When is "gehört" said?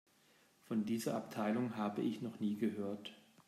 2.55-3.11